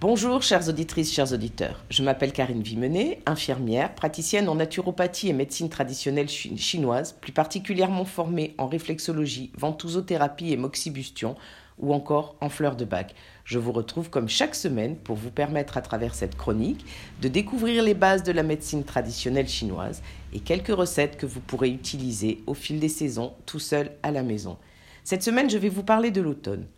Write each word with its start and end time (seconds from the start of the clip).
Bonjour 0.00 0.44
chères 0.44 0.68
auditrices, 0.68 1.12
chers 1.12 1.32
auditeurs. 1.32 1.82
Je 1.90 2.04
m'appelle 2.04 2.32
Karine 2.32 2.62
Vimenet, 2.62 3.18
infirmière, 3.26 3.96
praticienne 3.96 4.48
en 4.48 4.54
naturopathie 4.54 5.28
et 5.28 5.32
médecine 5.32 5.68
traditionnelle 5.68 6.28
chinoise, 6.28 7.16
plus 7.20 7.32
particulièrement 7.32 8.04
formée 8.04 8.54
en 8.58 8.68
réflexologie, 8.68 9.50
ventosothérapie 9.58 10.52
et 10.52 10.56
moxibustion 10.56 11.34
ou 11.80 11.92
encore 11.92 12.36
en 12.40 12.48
fleurs 12.48 12.76
de 12.76 12.84
bac. 12.84 13.16
Je 13.42 13.58
vous 13.58 13.72
retrouve 13.72 14.08
comme 14.08 14.28
chaque 14.28 14.54
semaine 14.54 14.94
pour 14.94 15.16
vous 15.16 15.32
permettre 15.32 15.76
à 15.76 15.82
travers 15.82 16.14
cette 16.14 16.36
chronique 16.36 16.86
de 17.20 17.26
découvrir 17.26 17.82
les 17.82 17.94
bases 17.94 18.22
de 18.22 18.30
la 18.30 18.44
médecine 18.44 18.84
traditionnelle 18.84 19.48
chinoise 19.48 20.00
et 20.32 20.38
quelques 20.38 20.68
recettes 20.68 21.16
que 21.16 21.26
vous 21.26 21.40
pourrez 21.40 21.70
utiliser 21.70 22.44
au 22.46 22.54
fil 22.54 22.78
des 22.78 22.88
saisons 22.88 23.32
tout 23.46 23.58
seul 23.58 23.90
à 24.04 24.12
la 24.12 24.22
maison. 24.22 24.58
Cette 25.02 25.24
semaine, 25.24 25.50
je 25.50 25.58
vais 25.58 25.68
vous 25.68 25.82
parler 25.82 26.12
de 26.12 26.20
l'automne. 26.20 26.68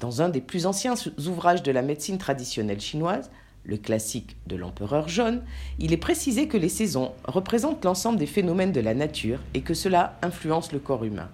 Dans 0.00 0.20
un 0.20 0.28
des 0.28 0.42
plus 0.42 0.66
anciens 0.66 0.94
ouvrages 1.26 1.62
de 1.62 1.72
la 1.72 1.82
médecine 1.82 2.18
traditionnelle 2.18 2.80
chinoise, 2.80 3.30
le 3.64 3.78
classique 3.78 4.36
de 4.46 4.54
l'empereur 4.54 5.08
jaune, 5.08 5.42
il 5.78 5.92
est 5.92 5.96
précisé 5.96 6.48
que 6.48 6.56
les 6.56 6.68
saisons 6.68 7.12
représentent 7.24 7.84
l'ensemble 7.84 8.18
des 8.18 8.26
phénomènes 8.26 8.72
de 8.72 8.80
la 8.80 8.94
nature 8.94 9.40
et 9.54 9.62
que 9.62 9.74
cela 9.74 10.18
influence 10.22 10.72
le 10.72 10.78
corps 10.78 11.04
humain. 11.04 11.30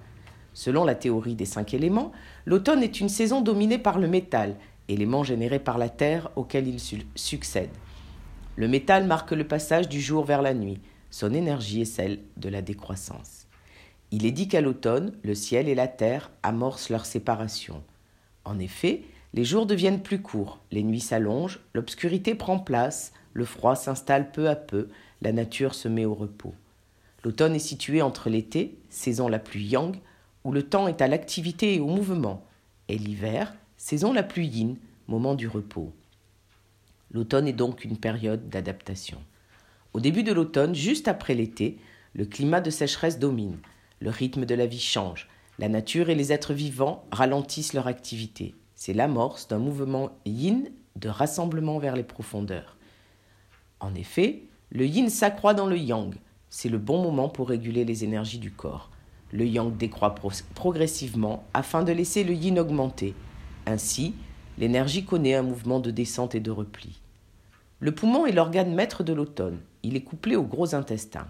Selon 0.54 0.84
la 0.84 0.94
théorie 0.94 1.34
des 1.34 1.44
cinq 1.44 1.74
éléments, 1.74 2.12
l'automne 2.46 2.82
est 2.82 3.00
une 3.00 3.08
saison 3.08 3.40
dominée 3.40 3.78
par 3.78 3.98
le 3.98 4.06
métal, 4.06 4.56
élément 4.88 5.24
généré 5.24 5.58
par 5.58 5.76
la 5.76 5.88
terre 5.88 6.30
auquel 6.36 6.68
il 6.68 6.78
succède. 7.14 7.70
Le 8.56 8.68
métal 8.68 9.06
marque 9.06 9.32
le 9.32 9.46
passage 9.46 9.88
du 9.88 10.00
jour 10.00 10.24
vers 10.24 10.42
la 10.42 10.54
nuit, 10.54 10.80
son 11.10 11.34
énergie 11.34 11.82
est 11.82 11.86
celle 11.86 12.20
de 12.36 12.48
la 12.48 12.62
décroissance. 12.62 13.46
Il 14.10 14.24
est 14.24 14.30
dit 14.30 14.46
qu'à 14.48 14.60
l'automne, 14.60 15.12
le 15.22 15.34
ciel 15.34 15.68
et 15.68 15.74
la 15.74 15.88
terre 15.88 16.30
amorcent 16.42 16.90
leur 16.90 17.06
séparation. 17.06 17.82
En 18.44 18.58
effet, 18.58 19.02
les 19.34 19.44
jours 19.44 19.66
deviennent 19.66 20.02
plus 20.02 20.20
courts, 20.20 20.60
les 20.70 20.82
nuits 20.82 21.00
s'allongent, 21.00 21.60
l'obscurité 21.74 22.34
prend 22.34 22.58
place, 22.58 23.12
le 23.32 23.44
froid 23.44 23.76
s'installe 23.76 24.30
peu 24.30 24.48
à 24.48 24.56
peu, 24.56 24.88
la 25.22 25.32
nature 25.32 25.74
se 25.74 25.88
met 25.88 26.04
au 26.04 26.14
repos. 26.14 26.54
L'automne 27.24 27.54
est 27.54 27.60
situé 27.60 28.02
entre 28.02 28.28
l'été, 28.28 28.76
saison 28.90 29.28
la 29.28 29.38
plus 29.38 29.60
yang, 29.60 29.96
où 30.44 30.52
le 30.52 30.64
temps 30.64 30.88
est 30.88 31.00
à 31.00 31.08
l'activité 31.08 31.74
et 31.74 31.80
au 31.80 31.86
mouvement, 31.86 32.44
et 32.88 32.98
l'hiver, 32.98 33.54
saison 33.76 34.12
la 34.12 34.22
plus 34.22 34.44
yin, 34.44 34.76
moment 35.08 35.34
du 35.34 35.48
repos. 35.48 35.92
L'automne 37.12 37.46
est 37.46 37.52
donc 37.52 37.84
une 37.84 37.96
période 37.96 38.48
d'adaptation. 38.48 39.18
Au 39.92 40.00
début 40.00 40.22
de 40.22 40.32
l'automne, 40.32 40.74
juste 40.74 41.08
après 41.08 41.34
l'été, 41.34 41.78
le 42.14 42.24
climat 42.24 42.60
de 42.60 42.70
sécheresse 42.70 43.18
domine, 43.18 43.58
le 44.00 44.10
rythme 44.10 44.44
de 44.44 44.54
la 44.54 44.66
vie 44.66 44.80
change, 44.80 45.28
la 45.58 45.68
nature 45.68 46.10
et 46.10 46.14
les 46.14 46.32
êtres 46.32 46.54
vivants 46.54 47.04
ralentissent 47.12 47.74
leur 47.74 47.86
activité. 47.86 48.54
C'est 48.74 48.94
l'amorce 48.94 49.48
d'un 49.48 49.58
mouvement 49.58 50.10
yin 50.24 50.70
de 50.96 51.08
rassemblement 51.08 51.78
vers 51.78 51.94
les 51.94 52.02
profondeurs. 52.02 52.76
En 53.80 53.94
effet, 53.94 54.44
le 54.70 54.86
yin 54.86 55.08
s'accroît 55.08 55.54
dans 55.54 55.66
le 55.66 55.76
yang. 55.76 56.14
C'est 56.48 56.68
le 56.68 56.78
bon 56.78 57.02
moment 57.02 57.28
pour 57.28 57.48
réguler 57.48 57.84
les 57.84 58.04
énergies 58.04 58.38
du 58.38 58.50
corps. 58.50 58.90
Le 59.32 59.46
yang 59.46 59.76
décroît 59.76 60.14
progressivement 60.54 61.44
afin 61.54 61.82
de 61.82 61.92
laisser 61.92 62.24
le 62.24 62.34
yin 62.34 62.58
augmenter. 62.58 63.14
Ainsi, 63.66 64.14
l'énergie 64.58 65.04
connaît 65.04 65.34
un 65.34 65.42
mouvement 65.42 65.80
de 65.80 65.90
descente 65.90 66.34
et 66.34 66.40
de 66.40 66.50
repli. 66.50 67.00
Le 67.80 67.94
poumon 67.94 68.26
est 68.26 68.32
l'organe 68.32 68.74
maître 68.74 69.02
de 69.02 69.12
l'automne. 69.12 69.60
Il 69.82 69.96
est 69.96 70.04
couplé 70.04 70.36
au 70.36 70.44
gros 70.44 70.74
intestin. 70.74 71.26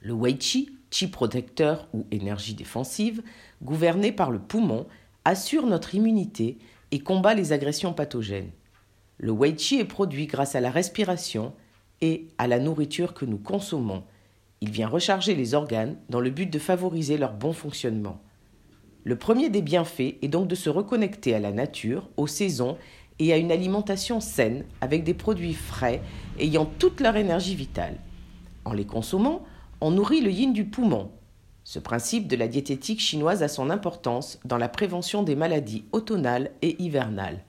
Le 0.00 0.12
Wei 0.12 0.38
Qi 0.38 0.70
chi 0.94 1.08
protecteur 1.08 1.88
ou 1.92 2.06
énergie 2.12 2.54
défensive, 2.54 3.22
gouverné 3.62 4.12
par 4.12 4.30
le 4.30 4.38
poumon, 4.38 4.86
assure 5.24 5.66
notre 5.66 5.96
immunité 5.96 6.56
et 6.92 7.00
combat 7.00 7.34
les 7.34 7.52
agressions 7.52 7.92
pathogènes. 7.92 8.52
Le 9.18 9.32
Wei 9.32 9.56
Qi 9.56 9.80
est 9.80 9.84
produit 9.84 10.26
grâce 10.26 10.54
à 10.54 10.60
la 10.60 10.70
respiration 10.70 11.52
et 12.00 12.28
à 12.38 12.46
la 12.46 12.60
nourriture 12.60 13.12
que 13.12 13.24
nous 13.24 13.38
consommons. 13.38 14.04
Il 14.60 14.70
vient 14.70 14.86
recharger 14.86 15.34
les 15.34 15.54
organes 15.54 15.96
dans 16.10 16.20
le 16.20 16.30
but 16.30 16.48
de 16.48 16.58
favoriser 16.60 17.18
leur 17.18 17.32
bon 17.32 17.52
fonctionnement. 17.52 18.20
Le 19.02 19.16
premier 19.16 19.50
des 19.50 19.62
bienfaits 19.62 20.14
est 20.22 20.28
donc 20.28 20.46
de 20.46 20.54
se 20.54 20.70
reconnecter 20.70 21.34
à 21.34 21.40
la 21.40 21.50
nature, 21.50 22.08
aux 22.16 22.28
saisons 22.28 22.78
et 23.18 23.32
à 23.32 23.36
une 23.36 23.50
alimentation 23.50 24.20
saine 24.20 24.64
avec 24.80 25.02
des 25.02 25.14
produits 25.14 25.54
frais 25.54 26.02
ayant 26.38 26.66
toute 26.66 27.00
leur 27.00 27.16
énergie 27.16 27.56
vitale. 27.56 27.98
En 28.64 28.72
les 28.72 28.86
consommant, 28.86 29.44
on 29.84 29.90
nourrit 29.90 30.22
le 30.22 30.30
yin 30.30 30.54
du 30.54 30.64
poumon. 30.64 31.10
Ce 31.62 31.78
principe 31.78 32.26
de 32.26 32.36
la 32.36 32.48
diététique 32.48 33.00
chinoise 33.00 33.42
a 33.42 33.48
son 33.48 33.68
importance 33.68 34.40
dans 34.46 34.56
la 34.56 34.70
prévention 34.70 35.22
des 35.22 35.36
maladies 35.36 35.84
automnales 35.92 36.52
et 36.62 36.82
hivernales. 36.82 37.44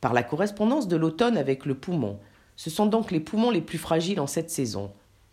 Par 0.00 0.14
la 0.14 0.22
correspondance 0.22 0.88
de 0.88 0.96
l'automne 0.96 1.36
avec 1.36 1.66
le 1.66 1.74
poumon, 1.74 2.18
ce 2.56 2.70
sont 2.70 2.86
donc 2.86 3.10
les 3.10 3.20
poumons 3.20 3.50
les 3.50 3.60
plus 3.60 3.76
fragiles 3.76 4.20
en 4.20 4.26
cette 4.26 4.48
saison. 4.48 4.90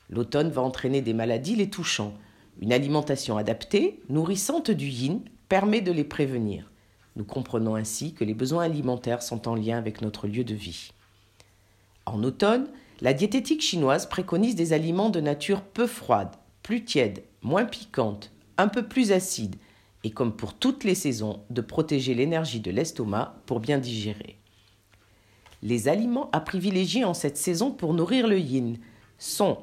L'automne 0.10 0.50
va 0.50 0.62
entraîner 0.62 1.02
des 1.02 1.14
maladies 1.14 1.56
les 1.56 1.70
touchant. 1.70 2.14
Une 2.60 2.74
alimentation 2.74 3.38
adaptée, 3.38 4.02
nourrissante 4.10 4.70
du 4.70 4.90
yin, 4.90 5.22
permet 5.48 5.80
de 5.80 5.94
les 5.94 6.04
prévenir. 6.04 6.70
Nous 7.16 7.24
comprenons 7.24 7.76
ainsi 7.76 8.14
que 8.14 8.26
les 8.26 8.34
besoins 8.34 8.66
alimentaires 8.66 9.24
sont 9.24 9.48
en 9.48 9.56
lien 9.56 9.78
avec 9.78 10.02
notre 10.02 10.28
lieu 10.28 10.44
de 10.44 10.56
vie. 10.56 10.92
En 12.06 12.22
automne, 12.22 12.68
la 13.02 13.14
diététique 13.14 13.62
chinoise 13.62 14.08
préconise 14.08 14.56
des 14.56 14.74
aliments 14.74 15.10
de 15.10 15.20
nature 15.20 15.62
peu 15.62 15.88
froide, 15.88 16.36
plus 16.62 16.86
tiède, 16.86 17.24
moins 17.42 17.66
piquante, 17.66 18.32
un 18.58 18.68
peu 18.68 18.88
plus 18.88 19.12
acide, 19.12 19.56
et 20.04 20.12
comme 20.12 20.36
pour 20.36 20.54
toutes 20.54 20.84
les 20.84 20.96
saisons, 20.96 21.42
de 21.50 21.62
protéger 21.62 22.14
l'énergie 22.14 22.60
de 22.60 22.70
l'estomac 22.70 23.36
pour 23.48 23.60
bien 23.60 23.80
digérer. 23.80 24.38
Les 25.64 25.88
aliments 25.88 26.30
à 26.32 26.40
privilégier 26.40 27.04
en 27.04 27.14
cette 27.14 27.38
saison 27.38 27.72
pour 27.72 27.94
nourrir 27.94 28.28
le 28.28 28.40
yin 28.40 28.78
sont 29.18 29.58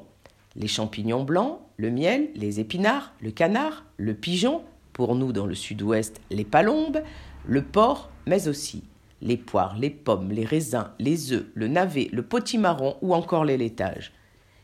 les 0.55 0.67
champignons 0.67 1.23
blancs, 1.23 1.59
le 1.77 1.91
miel, 1.91 2.29
les 2.35 2.59
épinards, 2.59 3.13
le 3.21 3.31
canard, 3.31 3.85
le 3.97 4.13
pigeon, 4.13 4.63
pour 4.91 5.15
nous 5.15 5.31
dans 5.31 5.45
le 5.45 5.55
sud-ouest 5.55 6.19
les 6.29 6.43
palombes, 6.43 7.01
le 7.45 7.63
porc, 7.63 8.09
mais 8.25 8.49
aussi 8.49 8.83
les 9.21 9.37
poires, 9.37 9.77
les 9.77 9.89
pommes, 9.89 10.31
les 10.31 10.45
raisins, 10.45 10.89
les 10.99 11.33
œufs, 11.33 11.45
le 11.53 11.67
navet, 11.67 12.09
le 12.11 12.23
potimarron 12.23 12.97
ou 13.01 13.13
encore 13.13 13.45
les 13.45 13.57
laitages. 13.57 14.11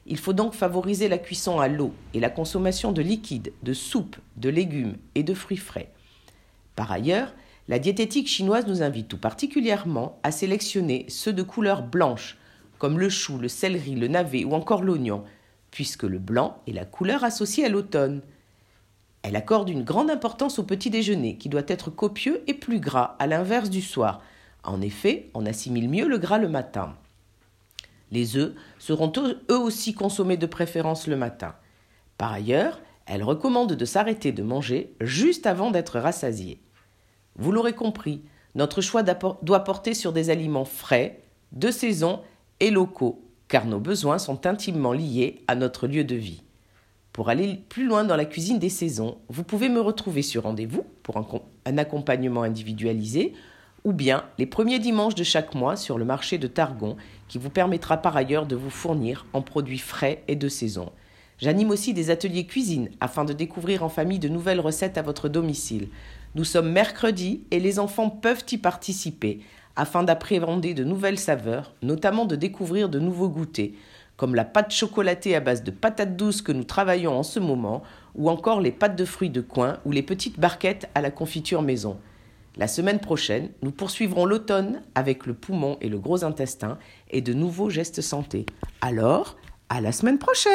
Il 0.05 0.17
faut 0.17 0.33
donc 0.33 0.53
favoriser 0.53 1.07
la 1.07 1.17
cuisson 1.17 1.59
à 1.59 1.67
l'eau 1.67 1.93
et 2.13 2.19
la 2.19 2.29
consommation 2.29 2.91
de 2.91 3.01
liquides, 3.01 3.53
de 3.63 3.73
soupes, 3.73 4.17
de 4.37 4.49
légumes 4.49 4.97
et 5.15 5.23
de 5.23 5.33
fruits 5.33 5.57
frais. 5.57 5.91
Par 6.75 6.91
ailleurs, 6.91 7.33
la 7.67 7.79
diététique 7.79 8.27
chinoise 8.27 8.67
nous 8.67 8.83
invite 8.83 9.07
tout 9.07 9.17
particulièrement 9.17 10.19
à 10.21 10.31
sélectionner 10.31 11.05
ceux 11.09 11.33
de 11.33 11.41
couleur 11.41 11.81
blanche, 11.81 12.37
comme 12.77 12.99
le 12.99 13.09
chou, 13.09 13.39
le 13.39 13.47
céleri, 13.47 13.95
le 13.95 14.07
navet 14.07 14.45
ou 14.45 14.53
encore 14.53 14.83
l'oignon, 14.83 15.23
puisque 15.71 16.03
le 16.03 16.19
blanc 16.19 16.61
est 16.67 16.73
la 16.73 16.85
couleur 16.85 17.23
associée 17.23 17.65
à 17.65 17.69
l'automne. 17.69 18.21
Elle 19.23 19.35
accorde 19.35 19.69
une 19.69 19.83
grande 19.83 20.11
importance 20.11 20.59
au 20.59 20.63
petit 20.63 20.91
déjeuner, 20.91 21.37
qui 21.37 21.49
doit 21.49 21.63
être 21.67 21.89
copieux 21.89 22.43
et 22.45 22.53
plus 22.53 22.79
gras, 22.79 23.15
à 23.17 23.25
l'inverse 23.25 23.71
du 23.71 23.81
soir, 23.81 24.21
en 24.65 24.81
effet, 24.81 25.29
on 25.33 25.45
assimile 25.45 25.89
mieux 25.89 26.07
le 26.07 26.17
gras 26.17 26.37
le 26.37 26.49
matin. 26.49 26.95
Les 28.11 28.37
œufs 28.37 28.53
seront 28.79 29.11
eux 29.17 29.57
aussi 29.57 29.93
consommés 29.93 30.37
de 30.37 30.45
préférence 30.45 31.07
le 31.07 31.15
matin. 31.15 31.55
Par 32.17 32.31
ailleurs, 32.31 32.79
elle 33.05 33.23
recommande 33.23 33.73
de 33.73 33.85
s'arrêter 33.85 34.31
de 34.31 34.43
manger 34.43 34.93
juste 35.01 35.45
avant 35.45 35.71
d'être 35.71 35.99
rassasié. 35.99 36.59
Vous 37.35 37.51
l'aurez 37.51 37.73
compris, 37.73 38.21
notre 38.55 38.81
choix 38.81 39.03
doit 39.03 39.63
porter 39.63 39.93
sur 39.93 40.13
des 40.13 40.29
aliments 40.29 40.65
frais, 40.65 41.21
de 41.51 41.71
saison 41.71 42.21
et 42.59 42.71
locaux, 42.71 43.21
car 43.47 43.65
nos 43.65 43.79
besoins 43.79 44.17
sont 44.17 44.47
intimement 44.47 44.93
liés 44.93 45.41
à 45.47 45.55
notre 45.55 45.87
lieu 45.87 46.03
de 46.03 46.15
vie. 46.15 46.41
Pour 47.11 47.29
aller 47.29 47.61
plus 47.69 47.85
loin 47.85 48.03
dans 48.03 48.15
la 48.15 48.25
cuisine 48.25 48.59
des 48.59 48.69
saisons, 48.69 49.17
vous 49.29 49.43
pouvez 49.43 49.69
me 49.69 49.79
retrouver 49.79 50.21
sur 50.21 50.43
rendez-vous 50.43 50.85
pour 51.03 51.41
un 51.65 51.77
accompagnement 51.77 52.43
individualisé 52.43 53.33
ou 53.85 53.93
bien 53.93 54.25
les 54.37 54.47
premiers 54.47 54.79
dimanches 54.79 55.15
de 55.15 55.23
chaque 55.23 55.53
mois 55.53 55.77
sur 55.77 55.97
le 55.97 56.05
marché 56.05 56.37
de 56.37 56.47
Targon, 56.47 56.97
qui 57.29 57.37
vous 57.37 57.51
permettra 57.51 57.97
par 57.97 58.17
ailleurs 58.17 58.47
de 58.47 58.55
vous 58.55 58.71
fournir 58.71 59.27
en 59.31 59.41
produits 59.41 59.77
frais 59.77 60.23
et 60.27 60.35
de 60.35 60.49
saison. 60.49 60.91
J'anime 61.37 61.69
aussi 61.69 61.93
des 61.93 62.09
ateliers 62.09 62.47
cuisine 62.47 62.89
afin 62.99 63.25
de 63.25 63.33
découvrir 63.33 63.83
en 63.83 63.89
famille 63.89 64.19
de 64.19 64.27
nouvelles 64.27 64.59
recettes 64.59 64.97
à 64.97 65.03
votre 65.03 65.29
domicile. 65.29 65.89
Nous 66.33 66.45
sommes 66.45 66.71
mercredi 66.71 67.43
et 67.51 67.59
les 67.59 67.77
enfants 67.77 68.09
peuvent 68.09 68.45
y 68.51 68.57
participer 68.57 69.41
afin 69.75 70.03
d'appréhender 70.03 70.73
de 70.73 70.83
nouvelles 70.83 71.19
saveurs, 71.19 71.73
notamment 71.83 72.25
de 72.25 72.35
découvrir 72.35 72.89
de 72.89 72.99
nouveaux 72.99 73.29
goûters, 73.29 73.73
comme 74.17 74.33
la 74.33 74.45
pâte 74.45 74.71
chocolatée 74.71 75.35
à 75.35 75.41
base 75.41 75.63
de 75.63 75.71
patates 75.71 76.15
douces 76.15 76.41
que 76.41 76.53
nous 76.53 76.63
travaillons 76.63 77.13
en 77.13 77.23
ce 77.23 77.39
moment, 77.39 77.83
ou 78.15 78.29
encore 78.29 78.61
les 78.61 78.71
pâtes 78.71 78.95
de 78.95 79.05
fruits 79.05 79.29
de 79.29 79.41
coin 79.41 79.77
ou 79.85 79.91
les 79.91 80.01
petites 80.01 80.39
barquettes 80.39 80.89
à 80.95 81.01
la 81.01 81.11
confiture 81.11 81.61
maison. 81.61 81.97
La 82.57 82.69
semaine 82.69 82.99
prochaine, 82.99 83.49
nous 83.63 83.71
poursuivrons 83.71 84.25
l'automne 84.25 84.81
avec 84.95 85.25
le 85.25 85.33
poumon 85.33 85.77
et 85.81 85.89
le 85.89 85.99
gros 85.99 86.23
intestin 86.23 86.77
et 87.09 87.21
de 87.21 87.33
nouveaux 87.33 87.69
gestes 87.69 87.99
santé. 87.99 88.45
Alors, 88.79 89.35
à 89.67 89.81
la 89.81 89.91
semaine 89.91 90.19
prochaine 90.19 90.53